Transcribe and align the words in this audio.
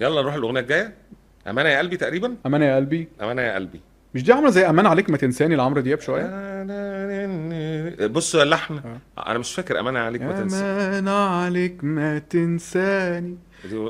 يلا 0.00 0.22
نروح 0.22 0.34
الأغنية 0.34 0.60
الجاية. 0.60 0.94
أمانة 1.46 1.68
يا 1.68 1.78
قلبي 1.78 1.96
تقريبا؟ 1.96 2.36
أمانة 2.46 2.64
يا 2.64 2.76
قلبي. 2.76 3.08
أمانة 3.22 3.42
يا 3.42 3.54
قلبي. 3.54 3.80
مش 4.14 4.22
دي 4.22 4.32
عاملة 4.32 4.50
زي 4.50 4.68
أمان 4.68 4.86
عليك 4.86 5.10
ما 5.10 5.16
تنساني 5.16 5.56
لعمرو 5.56 5.80
دياب 5.80 6.00
شوية؟ 6.00 6.50
بص 8.06 8.34
اللحن 8.34 8.80
أنا 9.26 9.38
مش 9.38 9.54
فاكر 9.54 9.80
امانه 9.80 10.00
عليك 10.00 10.22
ما 10.22 10.32
تنسى 10.32 10.64
أمان 10.64 11.08
عليك 11.08 11.84
ما 11.84 12.18
تنساني. 12.18 13.36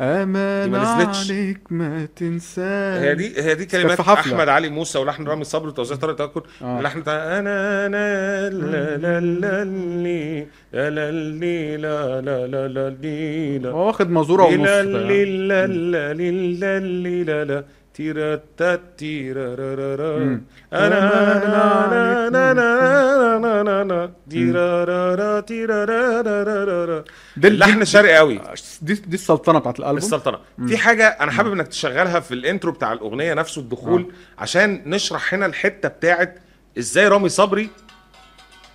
أمان. 0.00 0.74
عليك 0.74 1.60
ما 1.70 2.08
تنساني. 2.16 3.06
هي 3.08 3.14
دي 3.14 3.42
هي 3.42 3.54
دي 3.54 3.66
كلمات. 3.66 4.00
أحمد 4.00 4.48
علي 4.48 4.68
موسى 4.68 4.98
ولحن 4.98 5.26
رامي 5.26 5.44
صبري 5.44 5.68
وتوزيع 5.68 5.96
طارق 5.96 6.14
توكل. 6.16 6.42
آه. 6.62 6.78
اللحن 6.78 7.00
بتاع 7.00 7.14
أنا 7.14 7.86
أنا 7.86 8.48
لا 8.50 8.96
لا 8.96 9.20
لا 9.20 9.64
لي 9.64 10.46
لا 10.72 10.90
لا 10.90 11.10
لي 11.10 11.76
لا 11.76 12.20
لا 12.20 12.46
لا 12.46 12.68
لا 12.68 12.90
لي 12.90 13.68
هو 13.68 13.86
واخد 13.86 14.10
مزورة 14.10 14.44
ونص 14.44 14.68
لا 14.68 14.82
لا 14.82 15.26
لا 15.66 16.06
لا 16.06 16.80
لا 17.24 17.44
لا. 17.44 17.64
تيرا 18.00 18.40
تا 18.58 18.76
تيرا 18.98 19.54
را 19.54 19.74
را 19.74 19.94
را. 19.94 20.18
مم. 20.18 20.40
أنا 20.72 21.00
أنا 21.36 22.26
أنا 22.26 23.60
أنا 23.60 23.82
أنا 23.82 24.12
تيرا 24.30 24.84
را 24.84 25.14
را 25.14 25.40
تيرا 25.40 25.84
را 25.84 26.20
را 26.20 26.42
را 26.42 26.64
را 26.64 26.84
را. 26.84 27.04
ده 27.36 27.48
اللحن 27.48 27.84
شرقي 27.84 28.16
قوي 28.16 28.40
دي 28.82 28.94
دي 28.94 29.16
السلطنة 29.16 29.58
بتاعت 29.58 29.78
الألبوم. 29.80 29.96
السلطنة. 29.96 30.38
في 30.68 30.76
حاجة 30.78 31.06
أنا 31.08 31.30
حابب 31.32 31.52
إنك 31.52 31.68
تشغلها 31.68 32.20
في 32.20 32.34
الإنترو 32.34 32.72
بتاع 32.72 32.92
الأغنية 32.92 33.34
نفسه 33.34 33.60
الدخول 33.60 34.12
عشان 34.38 34.82
نشرح 34.86 35.34
هنا 35.34 35.46
الحتة 35.46 35.88
بتاعت 35.88 36.38
إزاي 36.78 37.08
رامي 37.08 37.28
صبري 37.28 37.70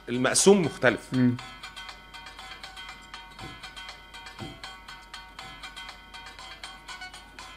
المقسوم 0.09 0.61
مختلف. 0.61 0.99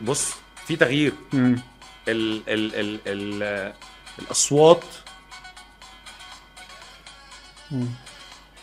بص 0.00 0.47
في 0.68 0.76
تغيير. 0.76 1.12
مم. 1.32 1.62
ال 2.08 2.42
ال 2.48 2.74
ال 2.74 3.00
ال 3.06 3.72
الأصوات. 4.18 4.84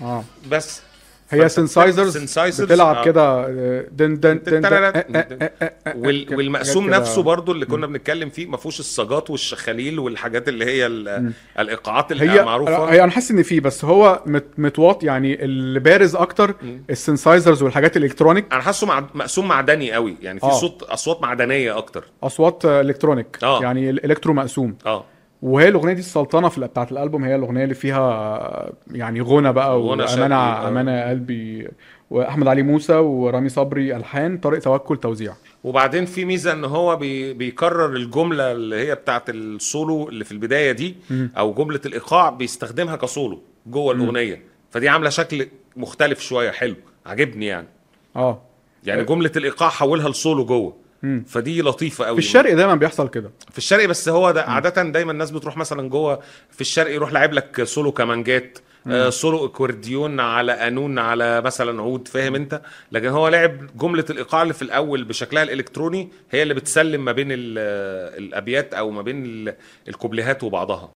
آه. 0.01 0.23
بس. 0.47 0.81
هي 1.29 1.49
synthesizers، 1.49 2.61
بتلعب 2.61 2.95
آه. 2.95 3.03
كده 3.03 3.45
آه، 3.45 3.85
دن 3.91 4.19
دن 4.19 4.39
دن 4.45 4.61
دن 4.61 4.73
آه، 4.73 5.73
وال 5.95 6.35
والمقسوم. 6.35 6.89
نفسه 6.89 7.23
برضو 7.23 7.51
اللي 7.51 7.65
كنا 7.65 7.87
بنتكلم 7.87 8.29
فيه 8.29 8.45
ما 8.47 8.57
فيهوش 8.57 8.79
الصاجات 8.79 9.29
والشخاليل 9.29 9.99
والحاجات 9.99 10.49
اللي 10.49 10.65
هي 10.65 10.85
ال- 10.85 11.31
الإيقاعات 11.59 12.11
اللي 12.11 12.29
هي 12.31 12.45
معروفة. 12.45 12.91
هي 12.91 13.03
أنا 13.03 13.11
حاسس 13.11 13.31
إن 13.31 13.43
في 13.43 13.59
بس 13.59 13.85
هو 13.85 14.21
مت 14.25 14.45
متواط 14.57 15.03
يعني 15.03 15.43
اللي 15.43 15.79
بارز 15.79 16.15
أكتر 16.15 16.55
ال 16.89 16.95
synthesizers 16.95 17.63
والحاجات 17.63 17.97
ال 17.97 18.01
electronic. 18.01 18.45
أنا 18.53 18.61
حاسه 18.61 18.87
مع... 18.87 19.03
مقسوم 19.13 19.47
معدني 19.47 19.91
قوي 19.91 20.15
يعني 20.21 20.39
في 20.39 20.45
آه. 20.45 20.51
صوت 20.59 20.83
أصوات 20.83 21.21
معدنية 21.21 21.77
أكتر. 21.77 22.03
أصوات 22.23 22.65
إلكترونيك 22.65 23.37
آه. 23.43 23.61
يعني 23.61 23.89
ال 23.89 23.95
electro 23.95 24.33
مقسوم. 24.33 24.77
آه. 24.85 25.05
وهي 25.45 25.67
الأغنية 25.67 25.93
دي 25.93 25.99
السلطنة 25.99 26.49
في 26.49 26.61
بتاعت 26.61 26.91
الألبوم 26.91 27.23
هي 27.23 27.35
الأغنية 27.35 27.63
اللي 27.63 27.75
فيها 27.75 27.99
آه، 27.99 28.73
يعني 28.91 29.21
غنى 29.21 29.53
بقى 29.53 29.81
وأمانة 29.81 30.35
آه. 30.35 30.67
أمانة 30.67 31.09
قلبي 31.09 31.67
وأحمد 32.09 32.47
علي 32.47 32.63
موسى 32.63 32.93
ورامي 32.93 33.49
صبري 33.49 33.95
ألحان 33.95 34.37
طارق 34.37 34.59
توكل 34.59 34.97
توزيع. 34.97 35.33
وبعدين 35.63 36.05
في 36.05 36.25
ميزة 36.25 36.51
إن 36.53 36.63
هو 36.65 36.95
بي... 36.95 37.33
بيكرر 37.33 37.95
الجملة 37.95 38.51
اللي 38.51 38.75
هي 38.87 38.95
بتاعت 38.95 39.29
السولو 39.29 40.09
اللي 40.09 40.23
في 40.25 40.31
البداية 40.31 40.71
دي 40.71 40.95
أو 41.37 41.53
جملة 41.53 41.81
الإيقاع 41.85 42.29
بيستخدمها 42.29 42.95
كسولو 42.95 43.41
جوه 43.67 43.93
الأغنية. 43.93 44.41
فدي 44.71 44.89
عاملة 44.89 45.09
شكل 45.09 45.47
مختلف 45.75 46.19
شوية 46.19 46.51
حلو 46.51 46.75
عجبني 47.05 47.45
يعني. 47.45 47.67
آه. 48.15 48.41
يعني 48.83 49.03
جملة 49.03 49.31
الإيقاع 49.35 49.69
حولها 49.69 50.09
لسولو 50.09 50.45
جوه. 50.45 50.73
فدي 51.27 51.61
لطيفة 51.61 52.05
قوي. 52.05 52.15
في 52.21 52.27
الشرق 52.27 52.53
دايما 52.53 52.75
بيحصل 52.75 53.09
كده. 53.09 53.31
في 53.51 53.57
الشرق 53.57 53.85
بس 53.85 54.09
هو 54.09 54.31
ده 54.31 54.43
عادة 54.43 54.83
دايما 54.83 55.11
الناس 55.11 55.31
بتروح 55.31 55.57
مثلا 55.57 55.89
جوه 55.89 56.19
في 56.51 56.61
الشرق 56.61 56.91
يروح 56.91 57.11
لاعب 57.13 57.33
لك 57.33 57.63
سولو 57.63 57.91
كمانجات 57.91 58.59
آه 58.87 59.09
سولو 59.09 59.45
أكورديون 59.45 60.19
على 60.19 60.53
قانون 60.53 60.99
على 60.99 61.41
مثلا 61.41 61.81
عود 61.81 62.07
فاهم 62.07 62.35
أنت؟ 62.35 62.61
لكن 62.91 63.07
هو 63.07 63.27
لعب 63.27 63.77
جملة 63.77 64.05
الإيقاع 64.09 64.41
اللي 64.41 64.53
في 64.53 64.61
الأول 64.61 65.03
بشكلها 65.03 65.43
الإلكتروني 65.43 66.09
هي 66.31 66.43
اللي 66.43 66.53
بتسلم 66.53 67.05
ما 67.05 67.11
بين 67.11 67.27
ال- 67.31 67.57
الأبيات 68.23 68.73
أو 68.73 68.91
ما 68.91 69.01
بين 69.01 69.25
ال- 69.25 69.55
الكوبليهات 69.87 70.43
وبعضها. 70.43 70.91